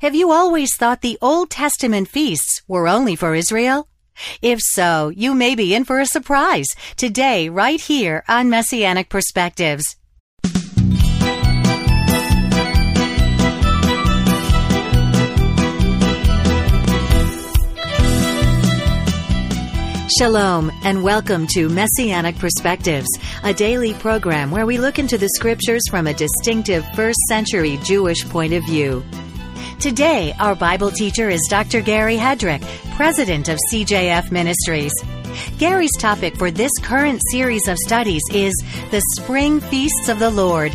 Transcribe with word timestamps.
Have 0.00 0.14
you 0.14 0.30
always 0.30 0.74
thought 0.78 1.02
the 1.02 1.18
Old 1.20 1.50
Testament 1.50 2.08
feasts 2.08 2.62
were 2.66 2.88
only 2.88 3.16
for 3.16 3.34
Israel? 3.34 3.86
If 4.40 4.58
so, 4.62 5.10
you 5.10 5.34
may 5.34 5.54
be 5.54 5.74
in 5.74 5.84
for 5.84 6.00
a 6.00 6.06
surprise 6.06 6.68
today, 6.96 7.50
right 7.50 7.78
here 7.78 8.24
on 8.26 8.48
Messianic 8.48 9.10
Perspectives. 9.10 9.96
Shalom 20.18 20.72
and 20.82 21.02
welcome 21.02 21.46
to 21.48 21.68
Messianic 21.68 22.38
Perspectives, 22.38 23.08
a 23.44 23.52
daily 23.52 23.92
program 23.92 24.50
where 24.50 24.64
we 24.64 24.78
look 24.78 24.98
into 24.98 25.18
the 25.18 25.28
scriptures 25.28 25.82
from 25.90 26.06
a 26.06 26.14
distinctive 26.14 26.86
first 26.94 27.18
century 27.28 27.78
Jewish 27.84 28.26
point 28.30 28.54
of 28.54 28.64
view. 28.64 29.04
Today, 29.80 30.34
our 30.38 30.54
Bible 30.54 30.90
teacher 30.90 31.30
is 31.30 31.40
Dr. 31.48 31.80
Gary 31.80 32.18
Hedrick, 32.18 32.60
president 32.96 33.48
of 33.48 33.58
CJF 33.72 34.30
Ministries. 34.30 34.92
Gary's 35.56 35.96
topic 35.98 36.36
for 36.36 36.50
this 36.50 36.70
current 36.82 37.22
series 37.30 37.66
of 37.66 37.78
studies 37.78 38.20
is 38.30 38.54
the 38.90 39.00
Spring 39.16 39.58
Feasts 39.58 40.10
of 40.10 40.18
the 40.18 40.28
Lord. 40.28 40.72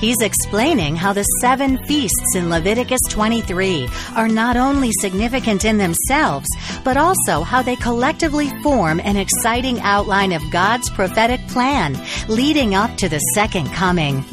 He's 0.00 0.20
explaining 0.20 0.96
how 0.96 1.12
the 1.12 1.22
seven 1.40 1.78
feasts 1.84 2.34
in 2.34 2.50
Leviticus 2.50 3.00
23 3.10 3.88
are 4.16 4.28
not 4.28 4.56
only 4.56 4.90
significant 5.00 5.64
in 5.64 5.78
themselves, 5.78 6.48
but 6.82 6.96
also 6.96 7.44
how 7.44 7.62
they 7.62 7.76
collectively 7.76 8.48
form 8.60 8.98
an 9.04 9.16
exciting 9.16 9.78
outline 9.82 10.32
of 10.32 10.42
God's 10.50 10.90
prophetic 10.90 11.46
plan 11.46 11.96
leading 12.26 12.74
up 12.74 12.96
to 12.96 13.08
the 13.08 13.20
second 13.20 13.68
coming. 13.68 14.24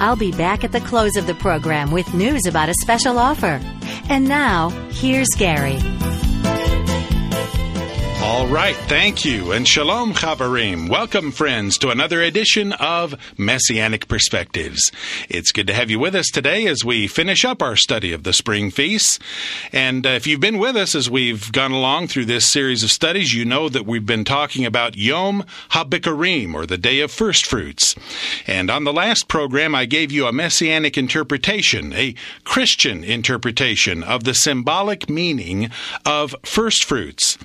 I'll 0.00 0.16
be 0.16 0.32
back 0.32 0.64
at 0.64 0.72
the 0.72 0.80
close 0.80 1.16
of 1.16 1.26
the 1.26 1.34
program 1.34 1.90
with 1.90 2.14
news 2.14 2.46
about 2.46 2.68
a 2.68 2.74
special 2.82 3.18
offer. 3.18 3.60
And 4.08 4.28
now, 4.28 4.70
here's 4.90 5.28
Gary. 5.36 5.78
All 8.30 8.46
right, 8.46 8.76
thank 8.76 9.24
you, 9.24 9.50
and 9.50 9.66
shalom, 9.66 10.14
Chaverim. 10.14 10.88
Welcome, 10.88 11.32
friends, 11.32 11.76
to 11.78 11.90
another 11.90 12.22
edition 12.22 12.72
of 12.74 13.16
Messianic 13.36 14.06
Perspectives. 14.06 14.92
It's 15.28 15.50
good 15.50 15.66
to 15.66 15.74
have 15.74 15.90
you 15.90 15.98
with 15.98 16.14
us 16.14 16.28
today 16.28 16.68
as 16.68 16.84
we 16.84 17.08
finish 17.08 17.44
up 17.44 17.60
our 17.60 17.74
study 17.74 18.12
of 18.12 18.22
the 18.22 18.32
spring 18.32 18.70
feasts. 18.70 19.18
And 19.72 20.06
uh, 20.06 20.10
if 20.10 20.28
you've 20.28 20.38
been 20.38 20.58
with 20.58 20.76
us 20.76 20.94
as 20.94 21.10
we've 21.10 21.50
gone 21.50 21.72
along 21.72 22.06
through 22.06 22.26
this 22.26 22.46
series 22.46 22.84
of 22.84 22.92
studies, 22.92 23.34
you 23.34 23.44
know 23.44 23.68
that 23.68 23.84
we've 23.84 24.06
been 24.06 24.24
talking 24.24 24.64
about 24.64 24.96
Yom 24.96 25.44
HaBikurim, 25.72 26.54
or 26.54 26.66
the 26.66 26.78
Day 26.78 27.00
of 27.00 27.10
First 27.10 27.46
Fruits. 27.46 27.96
And 28.46 28.70
on 28.70 28.84
the 28.84 28.92
last 28.92 29.26
program, 29.26 29.74
I 29.74 29.86
gave 29.86 30.12
you 30.12 30.26
a 30.26 30.32
Messianic 30.32 30.96
interpretation, 30.96 31.92
a 31.94 32.14
Christian 32.44 33.02
interpretation 33.02 34.04
of 34.04 34.22
the 34.22 34.34
symbolic 34.34 35.10
meaning 35.10 35.72
of 36.06 36.36
first 36.44 36.84
fruits. 36.84 37.36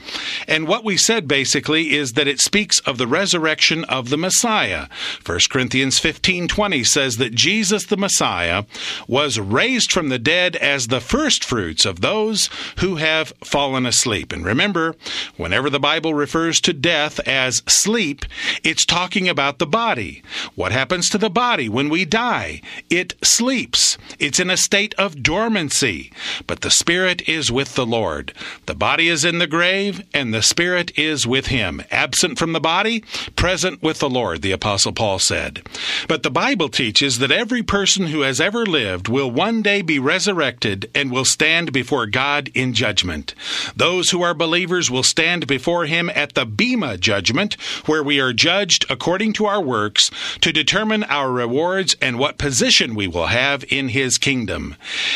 And 0.47 0.67
what 0.74 0.74
we 0.83 0.97
said 0.97 1.27
basically 1.27 1.93
is 1.93 2.13
that 2.13 2.27
it 2.27 2.41
speaks 2.41 2.79
of 2.79 2.97
the 2.97 3.07
resurrection 3.07 3.83
of 3.85 4.09
the 4.09 4.17
Messiah. 4.17 4.87
1 5.23 5.49
Corinthians 5.49 5.99
15:20 5.99 6.83
says 6.83 7.17
that 7.17 7.35
Jesus 7.35 7.85
the 7.85 7.97
Messiah 7.97 8.63
was 9.07 9.39
raised 9.39 9.91
from 9.91 10.09
the 10.09 10.19
dead 10.19 10.55
as 10.57 10.87
the 10.87 10.99
first 10.99 11.43
fruits 11.43 11.85
of 11.85 12.01
those 12.01 12.49
who 12.79 12.95
have 12.95 13.33
fallen 13.43 13.85
asleep. 13.85 14.33
And 14.33 14.43
remember, 14.43 14.95
whenever 15.37 15.69
the 15.69 15.79
Bible 15.79 16.13
refers 16.13 16.59
to 16.61 16.73
death 16.73 17.19
as 17.27 17.61
sleep, 17.67 18.25
it's 18.63 18.85
talking 18.85 19.29
about 19.29 19.59
the 19.59 19.67
body. 19.67 20.23
What 20.55 20.71
happens 20.71 21.09
to 21.09 21.17
the 21.17 21.29
body 21.29 21.69
when 21.69 21.89
we 21.89 22.05
die? 22.05 22.61
It 22.89 23.13
sleeps. 23.23 23.97
It's 24.19 24.39
in 24.39 24.49
a 24.49 24.57
state 24.57 24.95
of 24.97 25.21
dormancy. 25.21 26.11
But 26.47 26.61
the 26.61 26.71
spirit 26.71 27.27
is 27.29 27.51
with 27.51 27.75
the 27.75 27.85
Lord. 27.85 28.33
The 28.65 28.75
body 28.75 29.07
is 29.07 29.23
in 29.23 29.37
the 29.37 29.47
grave 29.47 30.03
and 30.13 30.33
the 30.33 30.41
spirit 30.41 30.64
is 30.73 31.27
with 31.27 31.47
him. 31.47 31.83
Absent 31.91 32.39
from 32.39 32.53
the 32.53 32.59
body, 32.59 33.03
present 33.35 33.83
with 33.83 33.99
the 33.99 34.09
Lord, 34.09 34.41
the 34.41 34.51
Apostle 34.51 34.93
Paul 34.93 35.19
said. 35.19 35.61
But 36.07 36.23
the 36.23 36.31
Bible 36.31 36.69
teaches 36.69 37.19
that 37.19 37.31
every 37.31 37.63
person 37.63 38.07
who 38.07 38.21
has 38.21 38.41
ever 38.41 38.65
lived 38.65 39.07
will 39.07 39.29
one 39.29 39.61
day 39.61 39.81
be 39.81 39.99
resurrected 39.99 40.89
and 40.95 41.11
will 41.11 41.25
stand 41.25 41.71
before 41.71 42.05
God 42.05 42.49
in 42.53 42.73
judgment. 42.73 43.35
Those 43.75 44.09
who 44.09 44.21
are 44.21 44.33
believers 44.33 44.89
will 44.89 45.03
stand 45.03 45.47
before 45.47 45.85
him 45.85 46.09
at 46.15 46.33
the 46.33 46.45
Bema 46.45 46.97
judgment, 46.97 47.55
where 47.85 48.03
we 48.03 48.19
are 48.19 48.33
judged 48.33 48.85
according 48.89 49.33
to 49.33 49.45
our 49.45 49.61
works 49.61 50.09
to 50.41 50.51
determine 50.51 51.03
our 51.05 51.31
rewards 51.31 51.95
and 52.01 52.17
what 52.17 52.37
position 52.37 52.95
we 52.95 53.07
will 53.07 53.27
have 53.27 53.63
in 53.69 53.89
his 53.89 54.17
kingdom. 54.17 54.75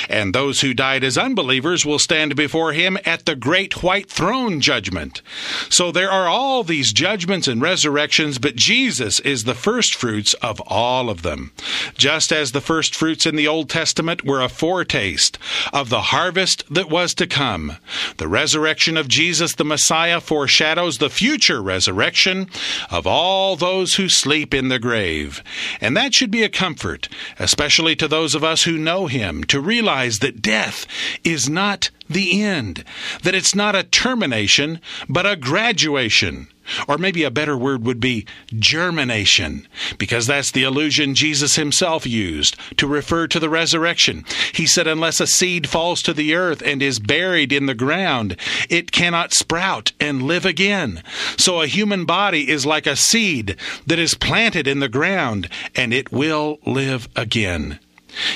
And 0.09 0.33
those 0.33 0.61
who 0.61 0.73
died 0.73 1.03
as 1.03 1.17
unbelievers 1.17 1.85
will 1.85 1.99
stand 1.99 2.35
before 2.35 2.73
him 2.73 2.97
at 3.05 3.25
the 3.25 3.35
great 3.35 3.81
white 3.83 4.09
throne 4.09 4.61
judgment. 4.61 5.21
So 5.69 5.91
there 5.91 6.11
are 6.11 6.27
all 6.27 6.63
these 6.63 6.93
judgments 6.93 7.47
and 7.47 7.61
resurrections, 7.61 8.37
but 8.37 8.55
Jesus 8.55 9.19
is 9.21 9.43
the 9.43 9.55
first 9.55 9.95
fruits 9.95 10.33
of 10.35 10.61
all 10.67 11.09
of 11.09 11.21
them. 11.21 11.51
Just 11.97 12.31
as 12.31 12.51
the 12.51 12.61
first 12.61 12.95
fruits 12.95 13.25
in 13.25 13.35
the 13.35 13.47
Old 13.47 13.69
Testament 13.69 14.25
were 14.25 14.41
a 14.41 14.49
foretaste 14.49 15.37
of 15.73 15.89
the 15.89 16.01
harvest 16.01 16.63
that 16.69 16.89
was 16.89 17.13
to 17.15 17.27
come, 17.27 17.77
the 18.17 18.27
resurrection 18.27 18.97
of 18.97 19.07
Jesus 19.07 19.55
the 19.55 19.65
Messiah 19.65 20.19
foreshadows 20.19 20.97
the 20.97 21.09
future 21.09 21.61
resurrection 21.61 22.47
of 22.89 23.05
all 23.05 23.55
those 23.55 23.95
who 23.95 24.09
sleep 24.09 24.53
in 24.53 24.69
the 24.69 24.79
grave. 24.79 25.43
And 25.81 25.95
that 25.95 26.13
should 26.13 26.31
be 26.31 26.43
a 26.43 26.49
comfort, 26.49 27.09
especially 27.37 27.95
to 27.97 28.07
those 28.07 28.35
of 28.35 28.43
us 28.43 28.63
who 28.63 28.77
know 28.77 29.07
him, 29.07 29.43
to 29.45 29.61
realize 29.61 30.19
that 30.19 30.41
death 30.41 30.85
is 31.23 31.49
not 31.49 31.89
the 32.09 32.41
end, 32.41 32.83
that 33.23 33.35
it's 33.35 33.55
not 33.55 33.75
a 33.75 33.83
termination, 33.83 34.81
but 35.07 35.25
a 35.25 35.35
graduation. 35.35 36.47
Or 36.87 36.97
maybe 36.97 37.23
a 37.23 37.31
better 37.31 37.57
word 37.57 37.83
would 37.85 37.99
be 37.99 38.25
germination, 38.57 39.67
because 39.97 40.27
that's 40.27 40.51
the 40.51 40.63
allusion 40.63 41.15
Jesus 41.15 41.55
himself 41.55 42.05
used 42.05 42.55
to 42.77 42.87
refer 42.87 43.27
to 43.27 43.39
the 43.39 43.49
resurrection. 43.49 44.23
He 44.53 44.67
said, 44.67 44.87
Unless 44.87 45.19
a 45.19 45.27
seed 45.27 45.67
falls 45.67 46.01
to 46.03 46.13
the 46.13 46.35
earth 46.35 46.61
and 46.63 46.81
is 46.81 46.99
buried 46.99 47.51
in 47.51 47.65
the 47.65 47.73
ground, 47.73 48.35
it 48.69 48.91
cannot 48.91 49.33
sprout 49.33 49.93
and 49.99 50.23
live 50.23 50.45
again. 50.45 51.03
So 51.37 51.61
a 51.61 51.67
human 51.67 52.05
body 52.05 52.49
is 52.49 52.65
like 52.65 52.85
a 52.85 52.95
seed 52.95 53.55
that 53.87 53.99
is 53.99 54.13
planted 54.13 54.67
in 54.67 54.79
the 54.79 54.89
ground, 54.89 55.49
and 55.75 55.93
it 55.93 56.11
will 56.11 56.59
live 56.65 57.09
again. 57.15 57.79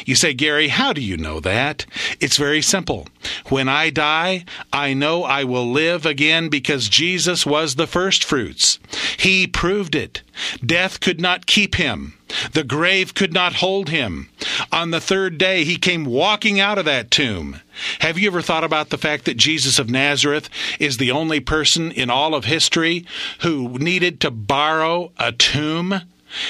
You 0.05 0.15
say, 0.15 0.33
Gary, 0.33 0.69
how 0.69 0.93
do 0.93 1.01
you 1.01 1.17
know 1.17 1.39
that? 1.39 1.85
It's 2.19 2.37
very 2.37 2.61
simple. 2.61 3.07
When 3.47 3.67
I 3.67 3.89
die, 3.89 4.45
I 4.71 4.93
know 4.93 5.23
I 5.23 5.43
will 5.43 5.69
live 5.69 6.05
again 6.05 6.49
because 6.49 6.89
Jesus 6.89 7.45
was 7.45 7.75
the 7.75 7.87
first 7.87 8.23
fruits. 8.23 8.79
He 9.17 9.47
proved 9.47 9.95
it. 9.95 10.21
Death 10.65 10.99
could 10.99 11.21
not 11.21 11.45
keep 11.45 11.75
him. 11.75 12.13
The 12.53 12.63
grave 12.63 13.13
could 13.13 13.33
not 13.33 13.55
hold 13.55 13.89
him. 13.89 14.29
On 14.71 14.91
the 14.91 15.01
third 15.01 15.37
day, 15.37 15.63
he 15.63 15.77
came 15.77 16.05
walking 16.05 16.59
out 16.59 16.77
of 16.77 16.85
that 16.85 17.11
tomb. 17.11 17.61
Have 17.99 18.17
you 18.17 18.27
ever 18.27 18.41
thought 18.41 18.63
about 18.63 18.89
the 18.89 18.97
fact 18.97 19.25
that 19.25 19.37
Jesus 19.37 19.79
of 19.79 19.89
Nazareth 19.89 20.49
is 20.79 20.97
the 20.97 21.11
only 21.11 21.39
person 21.39 21.91
in 21.91 22.09
all 22.09 22.33
of 22.33 22.45
history 22.45 23.05
who 23.41 23.77
needed 23.77 24.19
to 24.21 24.31
borrow 24.31 25.11
a 25.17 25.31
tomb? 25.31 26.01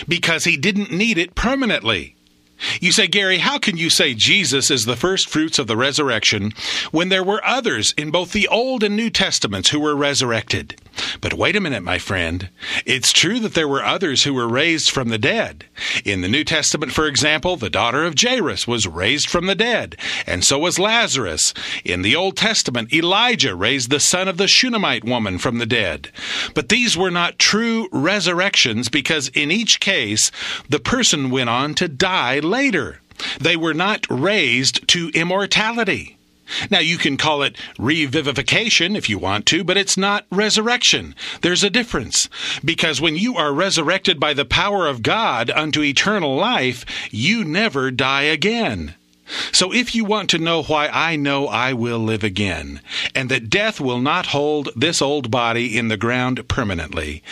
Because 0.08 0.46
he 0.46 0.56
didn't 0.56 0.92
need 0.92 1.18
it 1.18 1.36
permanently. 1.36 2.16
You 2.80 2.92
say, 2.92 3.08
Gary, 3.08 3.40
how 3.40 3.60
can 3.60 3.78
you 3.78 3.90
say 3.90 4.14
Jesus 4.14 4.72
is 4.72 4.86
the 4.86 4.96
first 4.96 5.30
fruits 5.30 5.60
of 5.60 5.68
the 5.68 5.78
resurrection 5.78 6.54
when 6.92 7.10
there 7.10 7.24
were 7.24 7.44
others 7.46 7.94
in 7.98 8.12
both 8.12 8.32
the 8.32 8.48
Old 8.48 8.84
and 8.84 8.96
New 8.96 9.10
Testaments 9.10 9.70
who 9.70 9.80
were 9.80 9.96
resurrected? 9.96 10.80
But 11.22 11.34
wait 11.34 11.56
a 11.56 11.62
minute, 11.62 11.84
my 11.84 11.98
friend. 11.98 12.50
It's 12.86 13.14
true 13.14 13.40
that 13.40 13.54
there 13.54 13.68
were 13.68 13.84
others 13.84 14.24
who 14.24 14.34
were 14.34 14.48
raised 14.48 14.92
from 14.92 15.10
the 15.10 15.18
dead. 15.18 15.66
In 16.06 16.22
the 16.22 16.28
New 16.28 16.44
Testament, 16.44 16.92
for 16.92 17.08
example, 17.08 17.56
the 17.56 17.70
daughter 17.70 18.04
of 18.04 18.16
Jairus 18.20 18.68
was 18.68 18.88
raised 18.88 19.30
from 19.30 19.48
the 19.48 19.56
dead, 19.56 19.98
and 20.28 20.44
so 20.44 20.60
was 20.60 20.80
Lazarus. 20.80 21.54
In 21.84 22.02
the 22.02 22.16
Old 22.16 22.38
Testament, 22.38 22.94
Elijah 22.94 23.56
raised 23.56 23.90
the 23.90 24.00
son 24.00 24.28
of 24.28 24.38
the 24.38 24.48
Shunammite 24.48 25.04
woman 25.04 25.38
from 25.38 25.58
the 25.58 25.66
dead. 25.66 26.12
But 26.54 26.70
these 26.70 26.98
were 26.98 27.12
not 27.12 27.40
true 27.40 27.90
resurrections 27.92 28.90
because 28.90 29.30
in 29.30 29.52
each 29.52 29.80
case, 29.80 30.32
the 30.70 30.80
person 30.80 31.32
went 31.32 31.50
on 31.50 31.74
to 31.76 31.88
die 31.88 32.40
later. 32.54 33.00
They 33.40 33.58
were 33.58 33.74
not 33.74 34.06
raised 34.10 34.88
to 34.90 35.10
immortality. 35.16 36.18
Now, 36.70 36.80
you 36.80 36.98
can 36.98 37.18
call 37.18 37.42
it 37.42 37.58
revivification 37.80 38.96
if 38.96 39.10
you 39.10 39.18
want 39.18 39.46
to, 39.48 39.64
but 39.64 39.78
it's 39.78 39.98
not 39.98 40.28
resurrection. 40.30 41.16
There's 41.42 41.64
a 41.64 41.70
difference. 41.70 42.30
Because 42.64 43.02
when 43.02 43.16
you 43.16 43.38
are 43.38 43.52
resurrected 43.54 44.20
by 44.20 44.34
the 44.34 44.46
power 44.46 44.86
of 44.88 45.02
God 45.02 45.50
unto 45.50 45.82
eternal 45.82 46.36
life, 46.36 46.86
you 47.12 47.44
never 47.44 47.90
die 47.90 48.24
again. 48.24 48.94
So 49.52 49.74
if 49.74 49.96
you 49.96 50.04
want 50.04 50.30
to 50.32 50.38
know 50.38 50.64
why 50.64 50.88
I 50.88 51.16
know 51.16 51.48
I 51.48 51.74
will 51.74 52.00
live 52.00 52.24
again, 52.24 52.82
and 53.16 53.30
that 53.30 53.50
death 53.50 53.80
will 53.80 54.00
not 54.00 54.28
hold 54.28 54.70
this 54.76 55.02
old 55.02 55.32
body 55.32 55.78
in 55.78 55.88
the 55.88 55.98
ground 55.98 56.48
permanently, 56.48 57.24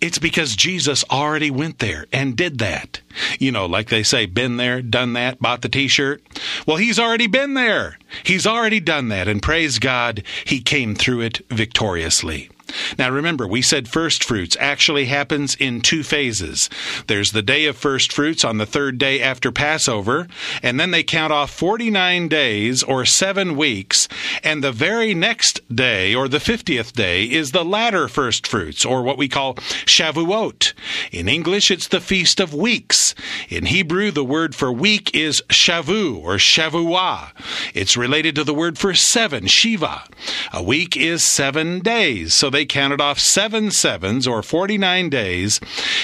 it's 0.00 0.18
because 0.18 0.56
Jesus 0.56 1.04
already 1.10 1.50
went 1.50 1.78
there 1.78 2.06
and 2.12 2.36
did 2.36 2.58
that. 2.58 3.00
You 3.38 3.52
know, 3.52 3.66
like 3.66 3.88
they 3.88 4.02
say, 4.02 4.26
been 4.26 4.56
there, 4.56 4.82
done 4.82 5.12
that, 5.14 5.40
bought 5.40 5.62
the 5.62 5.68
t 5.68 5.88
shirt. 5.88 6.22
Well, 6.66 6.78
he's 6.78 6.98
already 6.98 7.26
been 7.26 7.54
there. 7.54 7.98
He's 8.24 8.46
already 8.46 8.80
done 8.80 9.08
that, 9.08 9.28
and 9.28 9.42
praise 9.42 9.78
God, 9.78 10.22
he 10.44 10.60
came 10.60 10.94
through 10.94 11.20
it 11.20 11.40
victoriously. 11.50 12.50
Now 12.98 13.10
remember, 13.10 13.46
we 13.46 13.62
said 13.62 13.88
first 13.88 14.24
fruits 14.24 14.56
actually 14.60 15.06
happens 15.06 15.54
in 15.54 15.80
two 15.80 16.02
phases. 16.02 16.68
There's 17.06 17.32
the 17.32 17.42
day 17.42 17.66
of 17.66 17.76
first 17.76 18.12
fruits 18.12 18.44
on 18.44 18.58
the 18.58 18.66
third 18.66 18.98
day 18.98 19.20
after 19.20 19.50
Passover, 19.52 20.26
and 20.62 20.78
then 20.78 20.90
they 20.90 21.02
count 21.02 21.32
off 21.32 21.50
49 21.50 22.28
days 22.28 22.82
or 22.82 23.04
seven 23.04 23.56
weeks, 23.56 24.08
and 24.42 24.62
the 24.62 24.72
very 24.72 25.14
next 25.14 25.60
day 25.74 26.14
or 26.14 26.28
the 26.28 26.38
50th 26.38 26.92
day 26.92 27.24
is 27.24 27.52
the 27.52 27.64
latter 27.64 28.08
first 28.08 28.46
fruits 28.46 28.84
or 28.84 29.02
what 29.02 29.18
we 29.18 29.28
call 29.28 29.54
Shavuot. 29.54 30.72
In 31.12 31.28
English, 31.28 31.70
it's 31.70 31.88
the 31.88 32.00
Feast 32.00 32.40
of 32.40 32.54
Weeks. 32.54 33.14
In 33.48 33.66
Hebrew, 33.66 34.10
the 34.10 34.24
word 34.24 34.54
for 34.54 34.72
week 34.72 35.14
is 35.14 35.42
Shavu 35.48 36.22
or 36.22 36.36
Shavuah. 36.36 37.30
It's 37.74 37.96
related 37.96 38.34
to 38.36 38.44
the 38.44 38.54
word 38.54 38.78
for 38.78 38.94
seven, 38.94 39.46
Shiva. 39.46 40.04
A 40.52 40.62
week 40.62 40.96
is 40.96 41.24
seven 41.24 41.80
days, 41.80 42.34
so 42.34 42.50
they 42.50 42.63
counted 42.64 43.00
off 43.00 43.18
seven 43.18 43.70
sevens 43.70 44.26
or 44.26 44.42
49 44.42 45.08
days. 45.08 45.60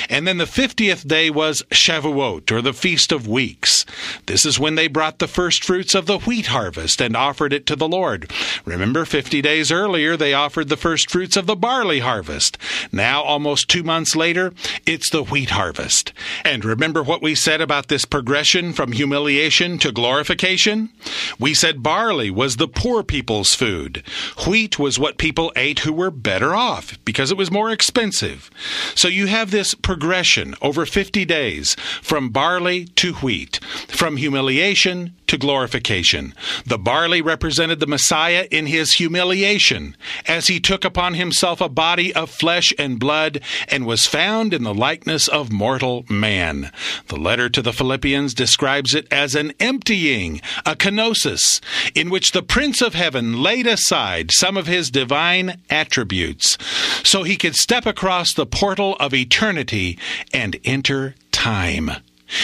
And 0.09 0.27
then 0.27 0.39
the 0.39 0.45
50th 0.45 1.07
day 1.07 1.31
was 1.31 1.63
Shavuot 1.71 2.51
or 2.51 2.63
the 2.63 2.73
Feast 2.73 3.13
of 3.13 3.27
Weeks. 3.27 3.85
This 4.27 4.45
is 4.47 4.59
when 4.59 4.75
they 4.75 4.89
brought 4.89 5.19
the 5.19 5.29
first 5.29 5.65
fruits 5.65 5.95
of 5.95 6.07
the 6.07 6.19
wheat 6.19 6.47
harvest 6.47 7.01
and 7.01 7.17
offered 7.17 7.53
it 7.53 7.67
to 7.67 7.77
the 7.77 7.89
Lord. 7.89 8.31
Remember, 8.65 9.05
50 9.05 9.43
days 9.43 9.73
earlier, 9.73 10.17
they 10.17 10.35
offered 10.35 10.69
the 10.69 10.77
first 10.77 11.11
fruits 11.11 11.37
of 11.37 11.47
the 11.47 11.57
barley 11.57 12.01
harvest. 12.01 12.59
Now, 12.93 13.23
almost 13.23 13.69
two 13.69 13.83
months 13.83 14.17
later, 14.17 14.53
it's 14.87 15.11
the 15.11 15.25
wheat 15.25 15.51
harvest. 15.51 16.13
And 16.45 16.65
remember 16.65 17.03
what 17.03 17.23
we 17.23 17.35
said 17.35 17.61
about 17.61 17.89
this 17.89 18.05
progression 18.05 18.73
from 18.73 18.93
humiliation 18.93 19.79
to 19.79 19.93
glorification? 19.93 20.91
We 21.39 21.55
said 21.55 21.83
barley 21.83 22.31
was 22.31 22.57
the 22.57 22.69
poor 22.69 23.03
people's 23.03 23.55
food. 23.55 24.03
Wheat 24.47 24.79
was 24.79 24.99
what 24.99 25.19
people 25.19 25.53
ate 25.57 25.81
who 25.81 25.93
were 25.93 26.11
better 26.11 26.50
off 26.55 26.99
because 27.05 27.31
it 27.31 27.37
was 27.37 27.51
more 27.51 27.71
expensive. 27.71 28.51
So 28.95 29.09
you 29.09 29.27
have 29.27 29.51
this 29.51 29.75
progression 29.75 30.55
over 30.63 30.87
50 30.87 31.25
days 31.25 31.75
from 32.03 32.31
barley 32.31 32.87
to 32.97 33.15
wheat, 33.15 33.61
from 33.89 34.17
humiliation 34.17 35.15
to 35.31 35.39
glorification. 35.39 36.35
The 36.67 36.79
barley 36.79 37.23
represented 37.23 37.79
the 37.79 37.87
Messiah 37.87 38.49
in 38.51 38.67
his 38.67 38.95
humiliation, 38.95 39.97
as 40.27 40.49
he 40.49 40.59
took 40.59 40.85
upon 40.85 41.15
himself 41.15 41.61
a 41.61 41.69
body 41.69 42.13
of 42.15 42.31
flesh 42.31 42.75
and 42.79 42.99
blood 42.99 43.41
and 43.69 43.87
was 43.87 44.07
found 44.07 44.53
in 44.53 44.65
the 44.65 44.75
likeness 44.75 45.29
of 45.29 45.53
mortal 45.53 46.05
man. 46.09 46.73
The 47.07 47.17
letter 47.17 47.49
to 47.49 47.63
the 47.63 47.73
Philippians 47.73 48.35
describes 48.35 48.93
it 48.93 49.07
as 49.13 49.37
an 49.37 49.53
emptying, 49.61 50.41
a 50.67 50.75
kenosis, 50.75 51.61
in 51.95 52.11
which 52.11 52.33
the 52.33 52.43
Prince 52.43 52.83
of 52.83 52.95
Heaven 52.95 53.41
laid 53.41 53.69
aside 53.69 54.33
some 54.33 54.57
of 54.57 54.67
his 54.67 54.91
divine 54.91 55.61
attributes 55.71 56.30
so 56.39 57.23
he 57.23 57.37
could 57.37 57.55
step 57.55 57.87
across 57.87 58.35
the 58.35 58.47
portal 58.47 58.97
of 59.01 59.15
eternity 59.15 59.99
and 60.33 60.57
enter 60.65 61.15
time. 61.33 61.91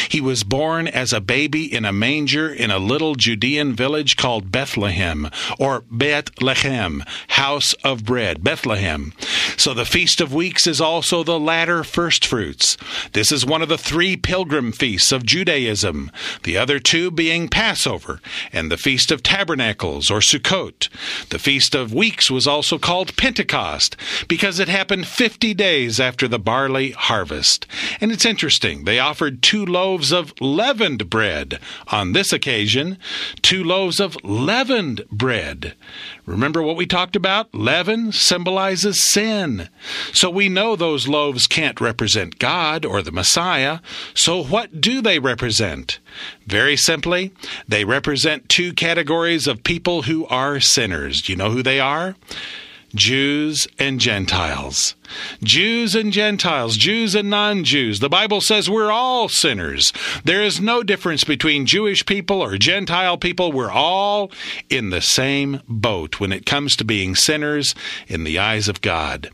He 0.08 0.20
was 0.20 0.44
born 0.44 0.88
as 0.88 1.12
a 1.12 1.20
baby 1.20 1.72
in 1.72 1.84
a 1.84 1.92
manger 1.92 2.52
in 2.52 2.70
a 2.70 2.78
little 2.78 3.14
Judean 3.14 3.74
village 3.74 4.16
called 4.16 4.52
Bethlehem, 4.52 5.30
or 5.58 5.82
Beit 5.82 6.34
Lechem, 6.36 7.06
house 7.28 7.72
of 7.84 8.04
bread, 8.04 8.42
Bethlehem. 8.42 9.12
So 9.56 9.74
the 9.74 9.84
Feast 9.84 10.20
of 10.20 10.34
Weeks 10.34 10.66
is 10.66 10.80
also 10.80 11.22
the 11.22 11.40
latter 11.40 11.82
first 11.84 12.26
fruits. 12.26 12.76
This 13.12 13.32
is 13.32 13.46
one 13.46 13.62
of 13.62 13.68
the 13.68 13.78
three 13.78 14.16
pilgrim 14.16 14.72
feasts 14.72 15.12
of 15.12 15.24
Judaism, 15.24 16.10
the 16.42 16.56
other 16.56 16.78
two 16.78 17.10
being 17.10 17.48
Passover 17.48 18.20
and 18.52 18.70
the 18.70 18.76
Feast 18.76 19.10
of 19.10 19.22
Tabernacles, 19.22 20.10
or 20.10 20.20
Sukkot. 20.20 20.88
The 21.30 21.38
Feast 21.38 21.74
of 21.74 21.92
Weeks 21.92 22.30
was 22.30 22.46
also 22.46 22.78
called 22.78 23.16
Pentecost 23.16 23.96
because 24.28 24.58
it 24.58 24.68
happened 24.68 25.06
50 25.06 25.54
days 25.54 25.98
after 26.00 26.28
the 26.28 26.38
barley 26.38 26.90
harvest. 26.92 27.66
And 28.00 28.12
it's 28.12 28.24
interesting, 28.24 28.84
they 28.84 28.98
offered 28.98 29.42
two 29.42 29.64
loaves 29.76 30.10
of 30.10 30.32
leavened 30.40 31.10
bread. 31.10 31.60
On 31.88 32.12
this 32.12 32.32
occasion, 32.32 32.96
two 33.42 33.62
loaves 33.62 34.00
of 34.00 34.16
leavened 34.24 35.02
bread. 35.12 35.74
Remember 36.24 36.62
what 36.62 36.76
we 36.76 36.86
talked 36.86 37.14
about? 37.14 37.54
Leaven 37.54 38.10
symbolizes 38.10 39.06
sin. 39.06 39.68
So 40.14 40.30
we 40.30 40.48
know 40.48 40.76
those 40.76 41.08
loaves 41.08 41.46
can't 41.46 41.78
represent 41.78 42.38
God 42.38 42.86
or 42.86 43.02
the 43.02 43.12
Messiah. 43.12 43.80
So 44.14 44.42
what 44.42 44.80
do 44.80 45.02
they 45.02 45.18
represent? 45.18 45.98
Very 46.46 46.78
simply, 46.78 47.32
they 47.68 47.84
represent 47.84 48.48
two 48.48 48.72
categories 48.72 49.46
of 49.46 49.62
people 49.62 50.02
who 50.02 50.26
are 50.28 50.58
sinners. 50.58 51.20
Do 51.20 51.32
you 51.32 51.36
know 51.36 51.50
who 51.50 51.62
they 51.62 51.80
are? 51.80 52.16
Jews 52.94 53.68
and 53.78 54.00
Gentiles. 54.00 54.95
Jews 55.42 55.94
and 55.94 56.12
Gentiles, 56.12 56.76
Jews 56.76 57.14
and 57.14 57.30
non 57.30 57.64
Jews. 57.64 58.00
The 58.00 58.08
Bible 58.08 58.40
says 58.40 58.70
we're 58.70 58.90
all 58.90 59.28
sinners. 59.28 59.92
There 60.24 60.42
is 60.42 60.60
no 60.60 60.82
difference 60.82 61.24
between 61.24 61.66
Jewish 61.66 62.04
people 62.06 62.42
or 62.42 62.58
Gentile 62.58 63.18
people. 63.18 63.52
We're 63.52 63.70
all 63.70 64.30
in 64.68 64.90
the 64.90 65.00
same 65.00 65.60
boat 65.68 66.20
when 66.20 66.32
it 66.32 66.46
comes 66.46 66.76
to 66.76 66.84
being 66.84 67.14
sinners 67.14 67.74
in 68.08 68.24
the 68.24 68.38
eyes 68.38 68.68
of 68.68 68.80
God. 68.80 69.30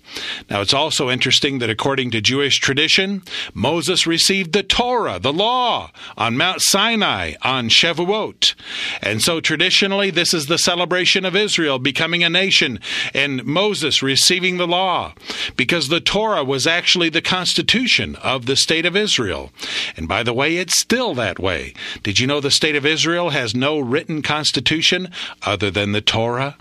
Now, 0.51 0.61
it's 0.61 0.75
also 0.75 1.11
interesting 1.11 1.59
that 1.59 1.71
according 1.71 2.11
to 2.13 2.21
Jewish 2.21 2.59
tradition, 2.59 3.23
Moses 3.55 4.07
received 4.07 4.53
the 4.53 4.63
Torah, 4.63 5.19
the 5.19 5.33
law, 5.33 5.91
on 6.17 6.37
Mount 6.37 6.63
Sinai 6.63 7.35
on 7.43 7.69
Shavuot. 7.69 8.55
And 9.01 9.23
so 9.23 9.41
traditionally, 9.41 10.11
this 10.11 10.35
is 10.35 10.47
the 10.47 10.59
celebration 10.59 11.25
of 11.25 11.37
Israel 11.37 11.79
becoming 11.79 12.23
a 12.25 12.31
nation 12.31 12.81
and 13.15 13.45
Moses 13.45 14.03
receiving 14.03 14.57
the 14.57 14.67
law 14.67 15.15
because 15.63 15.87
the 15.87 16.01
Torah 16.01 16.43
was 16.43 16.67
actually 16.67 17.09
the 17.09 17.23
constitution 17.23 18.17
of 18.17 18.47
the 18.47 18.57
state 18.57 18.85
of 18.85 18.97
Israel. 18.97 19.53
And 19.97 20.09
by 20.09 20.25
the 20.25 20.33
way, 20.33 20.57
it's 20.57 20.81
still 20.81 21.15
that 21.15 21.39
way. 21.39 21.73
Did 22.03 22.19
you 22.19 22.27
know 22.27 22.41
the 22.41 22.51
state 22.51 22.75
of 22.75 22.85
Israel 22.85 23.31
has 23.31 23.55
no 23.55 23.79
written 23.79 24.23
constitution 24.23 25.09
other 25.43 25.71
than 25.71 25.93
the 25.93 26.01
Torah? 26.01 26.57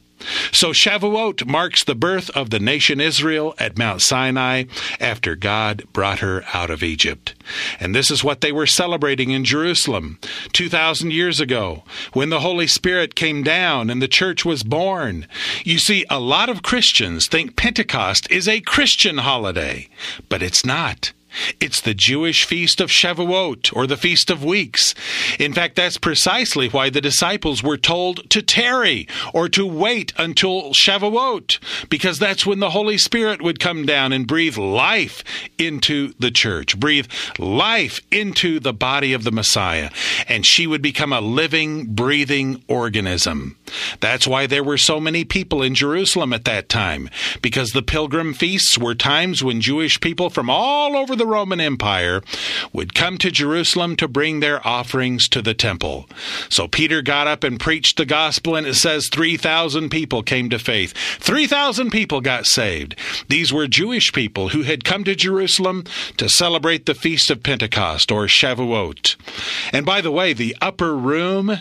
So 0.52 0.72
Shavuot 0.72 1.46
marks 1.46 1.84
the 1.84 1.96
birth 1.96 2.30
of 2.32 2.50
the 2.50 2.60
nation 2.60 3.00
Israel 3.00 3.56
at 3.60 3.78
Mount 3.78 4.02
Sinai 4.02 4.66
after 5.00 5.36
God 5.36 5.84
brought 5.94 6.20
her 6.20 6.44
out 6.54 6.70
of 6.70 6.84
Egypt. 6.84 7.34
And 7.80 7.96
this 7.96 8.12
is 8.12 8.24
what 8.24 8.42
they 8.42 8.52
were 8.52 8.68
celebrating 8.68 9.32
in 9.32 9.46
Jerusalem 9.46 10.20
2,000 10.54 11.12
years 11.12 11.40
ago 11.40 11.84
when 12.14 12.30
the 12.30 12.42
Holy 12.42 12.68
Spirit 12.68 13.16
came 13.16 13.44
down 13.44 13.90
and 13.90 14.02
the 14.02 14.08
church 14.08 14.46
was 14.46 14.64
born. 14.64 15.28
You 15.64 15.78
see, 15.78 16.06
a 16.10 16.20
lot 16.20 16.50
of 16.50 16.64
Christians 16.64 17.28
think 17.28 17.56
Pentecost 17.56 18.30
is 18.30 18.48
a 18.48 18.62
Christian 18.62 19.20
holiday, 19.20 19.90
but 20.30 20.42
it's 20.42 20.66
not. 20.66 21.14
It's 21.60 21.82
the 21.82 21.94
Jewish 21.94 22.44
feast 22.44 22.82
of 22.82 22.90
Shavuot, 22.90 23.76
or 23.76 23.88
the 23.88 23.98
Feast 23.98 24.30
of 24.30 24.44
Weeks. 24.44 24.94
In 25.40 25.54
fact, 25.54 25.76
that's 25.76 25.98
precisely 25.98 26.70
why 26.70 26.90
the 26.90 27.02
disciples 27.02 27.64
were 27.64 27.78
told 27.78 28.30
to 28.30 28.42
tarry 28.42 29.08
or 29.34 29.48
to 29.50 29.66
wait 29.66 30.14
until 30.18 30.74
Shavuot, 30.74 31.60
because 31.90 32.20
that's 32.20 32.46
when 32.46 32.60
the 32.60 32.72
Holy 32.72 32.98
Spirit 32.98 33.42
would 33.42 33.60
come 33.60 33.86
down 33.86 34.14
and 34.14 34.28
breathe 34.28 34.58
life 34.58 35.24
into 35.58 36.14
the 36.20 36.32
church, 36.32 36.80
breathe 36.80 37.08
life 37.40 38.00
into 38.12 38.60
the 38.60 38.74
body 38.74 39.14
of 39.14 39.24
the 39.24 39.32
Messiah, 39.32 39.90
and 40.28 40.46
she 40.46 40.68
would 40.68 40.82
become 40.82 41.14
a 41.14 41.22
living, 41.22 41.86
breathing 41.94 42.64
organism. 42.68 43.58
That's 44.00 44.28
why 44.28 44.48
there 44.48 44.64
were 44.64 44.78
so 44.78 45.00
many 45.00 45.24
people 45.24 45.62
in 45.62 45.76
Jerusalem 45.76 46.34
at 46.34 46.46
that 46.46 46.70
time, 46.70 47.10
because 47.42 47.72
the 47.72 47.82
pilgrim 47.82 48.34
feasts 48.34 48.78
were 48.78 48.96
times 48.96 49.44
when 49.44 49.62
Jewish 49.62 50.00
people 50.00 50.30
from 50.30 50.50
all 50.50 50.98
over 50.98 51.16
the 51.22 51.28
Roman 51.28 51.62
Empire 51.62 52.24
would 52.74 52.96
come 52.96 53.20
to 53.20 53.30
Jerusalem 53.30 53.96
to 53.98 54.08
bring 54.08 54.40
their 54.40 54.66
offerings 54.68 55.30
to 55.30 55.44
the 55.44 55.54
temple. 55.54 56.10
So 56.50 56.68
Peter 56.68 57.04
got 57.04 57.28
up 57.28 57.44
and 57.44 57.60
preached 57.60 57.98
the 57.98 58.08
gospel, 58.08 58.56
and 58.56 58.66
it 58.66 58.74
says 58.74 59.08
3,000 59.08 59.92
people 59.92 60.24
came 60.24 60.50
to 60.50 60.58
faith. 60.58 60.94
3,000 61.20 61.92
people 61.92 62.22
got 62.22 62.48
saved. 62.48 62.96
These 63.30 63.54
were 63.54 63.68
Jewish 63.68 64.12
people 64.12 64.50
who 64.50 64.64
had 64.64 64.84
come 64.84 65.04
to 65.04 65.14
Jerusalem 65.14 65.84
to 66.18 66.28
celebrate 66.28 66.88
the 66.88 66.96
Feast 66.96 67.30
of 67.30 67.44
Pentecost 67.44 68.12
or 68.12 68.26
Shavuot. 68.26 69.16
And 69.72 69.86
by 69.86 70.02
the 70.02 70.10
way, 70.10 70.34
the 70.34 70.58
upper 70.60 70.98
room 70.98 71.60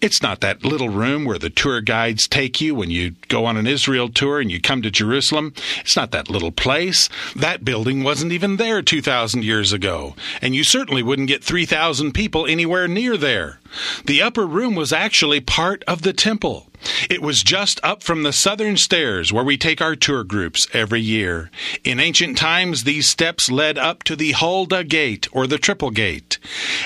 it's 0.00 0.22
not 0.22 0.40
that 0.40 0.64
little 0.64 0.88
room 0.88 1.24
where 1.24 1.38
the 1.38 1.50
tour 1.50 1.80
guides 1.80 2.26
take 2.26 2.60
you 2.60 2.74
when 2.74 2.90
you 2.90 3.12
go 3.28 3.44
on 3.44 3.56
an 3.56 3.66
Israel 3.66 4.08
tour 4.08 4.40
and 4.40 4.50
you 4.50 4.60
come 4.60 4.82
to 4.82 4.90
Jerusalem. 4.90 5.54
It's 5.80 5.96
not 5.96 6.10
that 6.10 6.28
little 6.28 6.52
place. 6.52 7.08
That 7.36 7.64
building 7.64 8.02
wasn't 8.02 8.32
even 8.32 8.56
there 8.56 8.82
2,000 8.82 9.44
years 9.44 9.72
ago. 9.72 10.14
And 10.42 10.54
you 10.54 10.64
certainly 10.64 11.02
wouldn't 11.02 11.28
get 11.28 11.44
3,000 11.44 12.12
people 12.12 12.46
anywhere 12.46 12.88
near 12.88 13.16
there. 13.16 13.59
The 14.04 14.22
upper 14.22 14.46
room 14.46 14.74
was 14.74 14.92
actually 14.92 15.40
part 15.40 15.84
of 15.84 16.02
the 16.02 16.12
temple. 16.12 16.70
It 17.10 17.20
was 17.20 17.42
just 17.42 17.78
up 17.82 18.02
from 18.02 18.22
the 18.22 18.32
southern 18.32 18.76
stairs 18.76 19.32
where 19.32 19.44
we 19.44 19.58
take 19.58 19.82
our 19.82 19.94
tour 19.94 20.24
groups 20.24 20.66
every 20.72 21.00
year. 21.00 21.50
In 21.84 22.00
ancient 22.00 22.38
times, 22.38 22.84
these 22.84 23.08
steps 23.08 23.50
led 23.50 23.76
up 23.76 24.02
to 24.04 24.16
the 24.16 24.32
Huldah 24.32 24.84
Gate 24.84 25.28
or 25.32 25.46
the 25.46 25.58
Triple 25.58 25.90
Gate. 25.90 26.38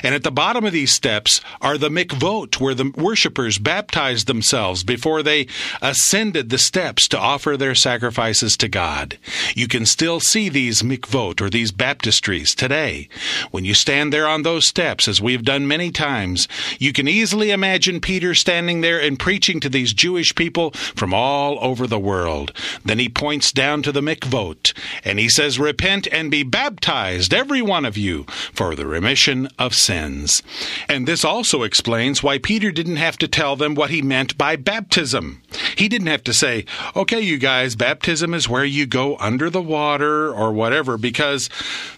And 0.02 0.14
at 0.14 0.24
the 0.24 0.32
bottom 0.32 0.64
of 0.64 0.72
these 0.72 0.92
steps 0.92 1.40
are 1.60 1.78
the 1.78 1.90
mikvot 1.90 2.60
where 2.60 2.74
the 2.74 2.92
worshippers 2.96 3.58
baptized 3.58 4.26
themselves 4.26 4.82
before 4.82 5.22
they 5.22 5.46
ascended 5.80 6.50
the 6.50 6.58
steps 6.58 7.06
to 7.08 7.18
offer 7.18 7.56
their 7.56 7.74
sacrifices 7.74 8.56
to 8.56 8.68
God. 8.68 9.18
You 9.54 9.68
can 9.68 9.86
still 9.86 10.18
see 10.18 10.48
these 10.48 10.82
mikvot 10.82 11.40
or 11.40 11.50
these 11.50 11.70
baptistries 11.70 12.54
today. 12.54 13.08
When 13.52 13.64
you 13.64 13.74
stand 13.74 14.12
there 14.12 14.26
on 14.26 14.42
those 14.42 14.66
steps, 14.66 15.06
as 15.06 15.20
we've 15.20 15.44
done 15.44 15.68
many 15.68 15.90
times, 15.90 16.48
you 16.78 16.92
can 16.92 17.08
easily 17.08 17.50
imagine 17.50 18.00
Peter 18.00 18.34
standing 18.34 18.80
there 18.80 19.00
and 19.00 19.18
preaching 19.18 19.60
to 19.60 19.68
these 19.68 19.92
Jewish 19.92 20.34
people 20.34 20.70
from 20.72 21.14
all 21.14 21.58
over 21.60 21.86
the 21.86 21.98
world. 21.98 22.52
Then 22.84 22.98
he 22.98 23.08
points 23.08 23.52
down 23.52 23.82
to 23.82 23.92
the 23.92 24.00
mikvot 24.00 24.72
and 25.04 25.18
he 25.18 25.28
says, 25.28 25.58
Repent 25.58 26.08
and 26.12 26.30
be 26.30 26.42
baptized, 26.42 27.32
every 27.32 27.62
one 27.62 27.84
of 27.84 27.96
you, 27.96 28.24
for 28.52 28.74
the 28.74 28.86
remission 28.86 29.48
of 29.58 29.74
sins. 29.74 30.42
And 30.88 31.06
this 31.06 31.24
also 31.24 31.62
explains 31.62 32.22
why 32.22 32.38
Peter 32.38 32.70
didn't 32.70 32.96
have 32.96 33.18
to 33.18 33.28
tell 33.28 33.56
them 33.56 33.74
what 33.74 33.90
he 33.90 34.02
meant 34.02 34.36
by 34.38 34.56
baptism. 34.56 35.42
He 35.76 35.88
didn't 35.88 36.08
have 36.08 36.24
to 36.24 36.32
say, 36.32 36.64
Okay, 36.96 37.20
you 37.20 37.38
guys, 37.38 37.76
baptism 37.76 38.34
is 38.34 38.48
where 38.48 38.64
you 38.64 38.86
go 38.86 39.16
under 39.18 39.50
the 39.50 39.62
water 39.62 40.32
or 40.32 40.52
whatever, 40.52 40.96
because 40.98 41.48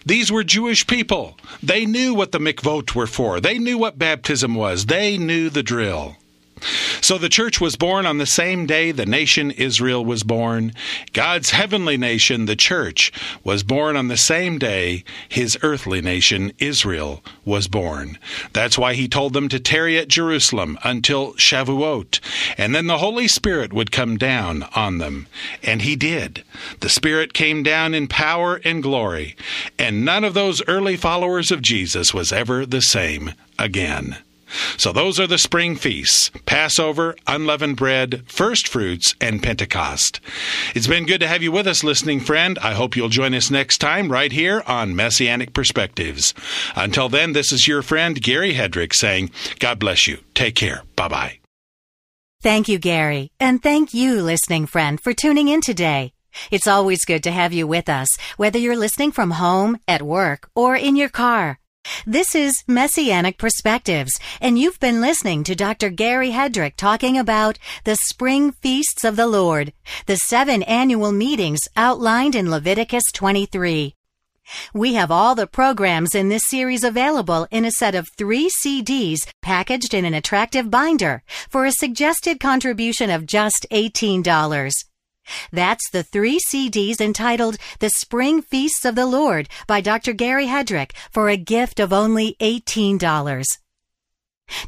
these 0.05 0.31
were 0.31 0.43
Jewish 0.43 0.85
people. 0.87 1.37
They 1.61 1.85
knew 1.85 2.13
what 2.13 2.31
the 2.31 2.39
mikvot 2.39 2.95
were 2.95 3.07
for, 3.07 3.39
they 3.39 3.57
knew 3.57 3.77
what 3.77 3.99
baptism 3.99 4.55
was, 4.55 4.85
they 4.85 5.17
knew 5.17 5.49
the 5.49 5.63
drill. 5.63 6.15
So 7.01 7.17
the 7.17 7.29
church 7.29 7.61
was 7.61 7.75
born 7.75 8.05
on 8.05 8.17
the 8.17 8.25
same 8.25 8.65
day 8.65 8.91
the 8.91 9.05
nation 9.05 9.51
Israel 9.51 10.03
was 10.03 10.23
born. 10.23 10.73
God's 11.13 11.51
heavenly 11.51 11.97
nation, 11.97 12.45
the 12.45 12.55
church, 12.55 13.11
was 13.43 13.63
born 13.63 13.95
on 13.95 14.07
the 14.07 14.17
same 14.17 14.57
day 14.57 15.03
his 15.29 15.57
earthly 15.61 16.01
nation, 16.01 16.51
Israel, 16.59 17.23
was 17.45 17.67
born. 17.67 18.17
That's 18.53 18.77
why 18.77 18.93
he 18.93 19.07
told 19.07 19.33
them 19.33 19.49
to 19.49 19.59
tarry 19.59 19.97
at 19.97 20.07
Jerusalem 20.07 20.77
until 20.83 21.33
Shavuot, 21.33 22.19
and 22.57 22.73
then 22.73 22.87
the 22.87 22.97
Holy 22.97 23.27
Spirit 23.27 23.73
would 23.73 23.91
come 23.91 24.17
down 24.17 24.63
on 24.75 24.97
them. 24.97 25.27
And 25.63 25.81
he 25.81 25.95
did. 25.95 26.43
The 26.79 26.89
Spirit 26.89 27.33
came 27.33 27.63
down 27.63 27.93
in 27.93 28.07
power 28.07 28.59
and 28.63 28.83
glory, 28.83 29.35
and 29.77 30.03
none 30.03 30.23
of 30.23 30.33
those 30.33 30.61
early 30.67 30.97
followers 30.97 31.51
of 31.51 31.61
Jesus 31.61 32.13
was 32.13 32.31
ever 32.31 32.65
the 32.65 32.81
same 32.81 33.33
again. 33.59 34.17
So 34.77 34.91
those 34.91 35.19
are 35.19 35.27
the 35.27 35.37
spring 35.37 35.75
feasts 35.75 36.29
Passover, 36.45 37.15
unleavened 37.27 37.77
bread, 37.77 38.23
first 38.27 38.67
fruits, 38.67 39.15
and 39.19 39.43
Pentecost. 39.43 40.19
It's 40.75 40.87
been 40.87 41.05
good 41.05 41.19
to 41.19 41.27
have 41.27 41.43
you 41.43 41.51
with 41.51 41.67
us, 41.67 41.83
listening 41.83 42.19
friend. 42.19 42.57
I 42.59 42.73
hope 42.73 42.95
you'll 42.95 43.09
join 43.09 43.33
us 43.33 43.51
next 43.51 43.79
time 43.79 44.11
right 44.11 44.31
here 44.31 44.63
on 44.65 44.95
Messianic 44.95 45.53
Perspectives. 45.53 46.33
Until 46.75 47.09
then, 47.09 47.33
this 47.33 47.51
is 47.51 47.67
your 47.67 47.81
friend 47.81 48.21
Gary 48.21 48.53
Hedrick 48.53 48.93
saying, 48.93 49.31
God 49.59 49.79
bless 49.79 50.07
you. 50.07 50.19
Take 50.33 50.55
care. 50.55 50.83
Bye 50.95 51.07
bye. 51.07 51.39
Thank 52.41 52.67
you, 52.67 52.77
Gary. 52.77 53.31
And 53.39 53.61
thank 53.61 53.93
you, 53.93 54.21
listening 54.21 54.67
friend, 54.67 55.01
for 55.01 55.13
tuning 55.13 55.47
in 55.47 55.61
today. 55.61 56.13
It's 56.51 56.67
always 56.67 57.03
good 57.03 57.23
to 57.23 57.31
have 57.31 57.51
you 57.51 57.65
with 57.65 57.89
us, 57.89 58.09
whether 58.37 58.59
you're 58.59 58.77
listening 58.77 59.11
from 59.11 59.31
home, 59.31 59.79
at 59.87 60.03
work, 60.03 60.49
or 60.55 60.75
in 60.75 60.95
your 60.95 61.09
car. 61.09 61.59
This 62.05 62.35
is 62.35 62.63
Messianic 62.67 63.37
Perspectives, 63.37 64.11
and 64.41 64.57
you've 64.57 64.79
been 64.79 65.01
listening 65.01 65.43
to 65.43 65.55
Dr. 65.55 65.89
Gary 65.89 66.31
Hedrick 66.31 66.75
talking 66.75 67.17
about 67.17 67.59
the 67.83 67.95
spring 67.95 68.51
feasts 68.51 69.03
of 69.03 69.15
the 69.15 69.27
Lord, 69.27 69.73
the 70.05 70.17
seven 70.17 70.63
annual 70.63 71.11
meetings 71.11 71.59
outlined 71.75 72.35
in 72.35 72.49
Leviticus 72.49 73.03
23. 73.13 73.95
We 74.73 74.93
have 74.93 75.11
all 75.11 75.35
the 75.35 75.47
programs 75.47 76.15
in 76.15 76.29
this 76.29 76.43
series 76.47 76.83
available 76.83 77.47
in 77.51 77.65
a 77.65 77.71
set 77.71 77.95
of 77.95 78.07
three 78.17 78.49
CDs 78.49 79.19
packaged 79.41 79.93
in 79.93 80.05
an 80.05 80.13
attractive 80.13 80.71
binder 80.71 81.23
for 81.49 81.65
a 81.65 81.71
suggested 81.71 82.39
contribution 82.39 83.09
of 83.09 83.25
just 83.25 83.65
$18. 83.71 84.71
That's 85.51 85.89
the 85.91 86.03
three 86.03 86.39
CDs 86.49 87.01
entitled 87.01 87.57
The 87.79 87.89
Spring 87.89 88.41
Feasts 88.41 88.85
of 88.85 88.95
the 88.95 89.05
Lord 89.05 89.49
by 89.67 89.81
Dr. 89.81 90.13
Gary 90.13 90.47
Hedrick 90.47 90.93
for 91.11 91.29
a 91.29 91.37
gift 91.37 91.79
of 91.79 91.93
only 91.93 92.35
$18. 92.39 93.43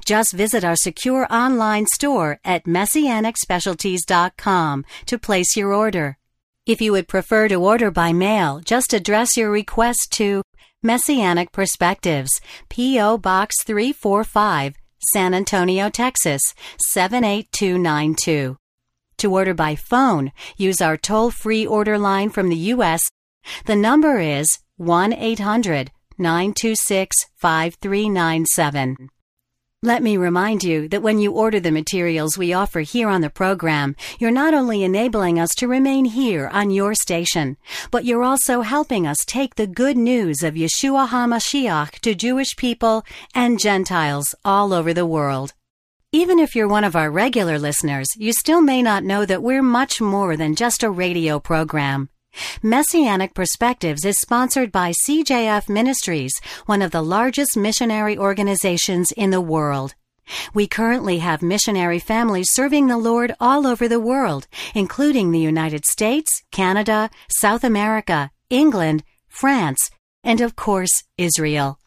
Just 0.06 0.34
visit 0.34 0.64
our 0.64 0.76
secure 0.76 1.26
online 1.32 1.88
store 1.94 2.40
at 2.44 2.66
messianicspecialties.com 2.66 4.86
to 5.06 5.18
place 5.18 5.56
your 5.56 5.74
order. 5.74 6.18
If 6.66 6.82
you 6.82 6.92
would 6.92 7.08
prefer 7.08 7.48
to 7.48 7.56
order 7.56 7.90
by 7.90 8.12
mail, 8.14 8.60
just 8.60 8.94
address 8.94 9.38
your 9.38 9.50
request 9.50 10.12
to 10.14 10.44
Messianic 10.84 11.52
Perspectives, 11.52 12.30
P.O. 12.70 13.18
Box 13.18 13.64
345, 13.64 14.76
San 15.14 15.34
Antonio, 15.34 15.90
Texas 15.90 16.54
78292. 16.92 18.59
To 19.20 19.34
order 19.34 19.54
by 19.54 19.76
phone, 19.76 20.32
use 20.56 20.80
our 20.80 20.96
toll 20.96 21.30
free 21.30 21.66
order 21.66 21.98
line 21.98 22.30
from 22.30 22.48
the 22.48 22.56
U.S. 22.74 23.02
The 23.66 23.76
number 23.76 24.20
is 24.20 24.48
1 24.78 25.12
800 25.12 25.92
926 26.18 27.16
5397. 27.36 29.10
Let 29.84 30.04
me 30.04 30.16
remind 30.16 30.64
you 30.64 30.88
that 30.88 31.02
when 31.02 31.20
you 31.20 31.34
order 31.34 31.60
the 31.60 31.70
materials 31.70 32.38
we 32.38 32.54
offer 32.54 32.80
here 32.80 33.10
on 33.10 33.20
the 33.20 33.30
program, 33.30 33.98
you're 34.20 34.32
not 34.32 34.54
only 34.54 34.84
enabling 34.84 35.38
us 35.38 35.54
to 35.56 35.68
remain 35.68 36.06
here 36.06 36.48
on 36.54 36.72
your 36.72 36.94
station, 36.94 37.58
but 37.92 38.06
you're 38.06 38.24
also 38.24 38.62
helping 38.62 39.06
us 39.06 39.18
take 39.26 39.56
the 39.56 39.68
good 39.68 39.98
news 39.98 40.44
of 40.44 40.54
Yeshua 40.54 41.10
HaMashiach 41.10 42.00
to 42.00 42.16
Jewish 42.16 42.56
people 42.56 43.04
and 43.36 43.60
Gentiles 43.60 44.34
all 44.46 44.72
over 44.72 44.94
the 44.94 45.06
world. 45.06 45.54
Even 46.12 46.40
if 46.40 46.56
you're 46.56 46.68
one 46.68 46.84
of 46.84 46.96
our 46.96 47.12
regular 47.12 47.60
listeners, 47.60 48.08
you 48.18 48.34
still 48.34 48.64
may 48.64 48.82
not 48.82 49.04
know 49.04 49.28
that 49.28 49.44
we're 49.44 49.62
much 49.62 50.02
more 50.02 50.36
than 50.36 50.56
just 50.56 50.82
a 50.82 50.90
radio 50.90 51.40
program. 51.40 52.10
Messianic 52.64 53.36
Perspectives 53.36 54.04
is 54.04 54.20
sponsored 54.20 54.72
by 54.72 54.92
CJF 55.06 55.70
Ministries, 55.70 56.34
one 56.66 56.82
of 56.82 56.90
the 56.90 57.04
largest 57.04 57.56
missionary 57.56 58.18
organizations 58.18 59.12
in 59.12 59.30
the 59.30 59.40
world. 59.40 59.94
We 60.52 60.66
currently 60.66 61.20
have 61.20 61.44
missionary 61.44 62.00
families 62.00 62.50
serving 62.54 62.88
the 62.88 62.98
Lord 62.98 63.36
all 63.40 63.68
over 63.68 63.88
the 63.88 64.00
world, 64.00 64.48
including 64.74 65.30
the 65.30 65.40
United 65.40 65.86
States, 65.86 66.42
Canada, 66.52 67.12
South 67.30 67.64
America, 67.64 68.32
England, 68.50 69.04
France, 69.28 69.92
and 70.24 70.42
of 70.42 70.56
course, 70.56 71.04
Israel. 71.20 71.78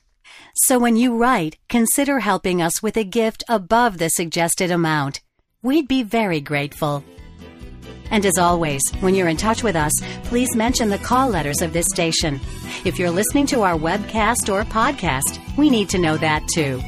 So 0.54 0.78
when 0.78 0.96
you 0.96 1.16
write, 1.16 1.56
consider 1.70 2.20
helping 2.20 2.60
us 2.60 2.82
with 2.82 2.98
a 2.98 3.04
gift 3.04 3.42
above 3.48 3.96
the 3.96 4.10
suggested 4.10 4.70
amount. 4.70 5.22
We'd 5.62 5.88
be 5.88 6.02
very 6.02 6.40
grateful. 6.40 7.02
And 8.10 8.26
as 8.26 8.36
always, 8.36 8.82
when 9.00 9.14
you're 9.14 9.28
in 9.28 9.38
touch 9.38 9.62
with 9.62 9.76
us, 9.76 9.92
please 10.24 10.54
mention 10.54 10.90
the 10.90 10.98
call 10.98 11.30
letters 11.30 11.62
of 11.62 11.72
this 11.72 11.86
station. 11.88 12.38
If 12.84 12.98
you're 12.98 13.10
listening 13.10 13.46
to 13.46 13.62
our 13.62 13.78
webcast 13.78 14.52
or 14.52 14.62
podcast, 14.64 15.40
we 15.56 15.70
need 15.70 15.88
to 15.90 15.98
know 15.98 16.18
that 16.18 16.46
too. 16.52 16.82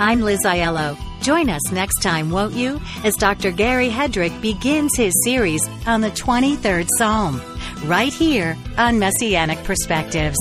I'm 0.00 0.20
Liz 0.20 0.40
Aiello. 0.44 0.98
Join 1.22 1.50
us 1.50 1.70
next 1.70 2.02
time, 2.02 2.30
won't 2.30 2.54
you, 2.54 2.80
as 3.04 3.16
Dr. 3.16 3.52
Gary 3.52 3.90
Hedrick 3.90 4.40
begins 4.40 4.96
his 4.96 5.14
series 5.22 5.64
on 5.86 6.00
the 6.00 6.10
23rd 6.10 6.88
Psalm, 6.96 7.40
right 7.84 8.12
here 8.12 8.56
on 8.76 8.98
Messianic 8.98 9.62
Perspectives. 9.62 10.38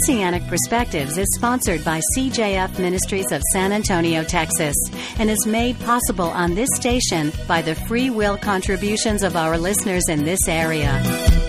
Messianic 0.00 0.46
Perspectives 0.46 1.18
is 1.18 1.26
sponsored 1.34 1.84
by 1.84 2.00
CJF 2.16 2.78
Ministries 2.78 3.30
of 3.32 3.42
San 3.52 3.70
Antonio, 3.70 4.24
Texas, 4.24 4.74
and 5.18 5.28
is 5.28 5.46
made 5.46 5.78
possible 5.80 6.28
on 6.28 6.54
this 6.54 6.70
station 6.74 7.30
by 7.46 7.60
the 7.60 7.74
free 7.74 8.08
will 8.08 8.38
contributions 8.38 9.22
of 9.22 9.36
our 9.36 9.58
listeners 9.58 10.04
in 10.08 10.24
this 10.24 10.48
area. 10.48 11.39